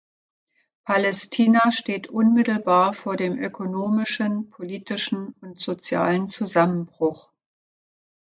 Palästina 0.83 1.71
steht 1.71 2.09
unmittelbar 2.09 2.95
vor 2.95 3.17
dem 3.17 3.37
ökonomischen, 3.37 4.49
politischen 4.49 5.35
und 5.41 5.61
sozialen 5.61 6.25
Zusammenbruch. 6.27 7.29